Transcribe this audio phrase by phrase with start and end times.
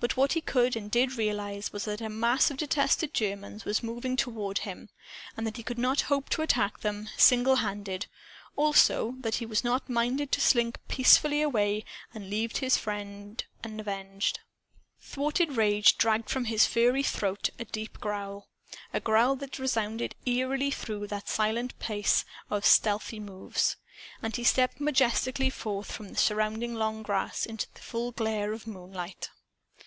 [0.00, 3.82] But what he could and did realize was that a mass of detested Germans was
[3.82, 4.90] moving toward him,
[5.36, 8.06] and that he could not hope to attack them, single handed;
[8.54, 11.84] also, that he was not minded to slink peacefully away
[12.14, 14.38] and leave his friend unavenged.
[15.00, 18.46] Thwarted rage dragged from his furry throat a deep growl;
[18.94, 23.74] a growl that resounded eerily through that silent place of stealthy moves.
[24.22, 28.64] And he stepped majestically forth from the surrounding long grass, into the full glare of
[28.64, 29.30] moonlight.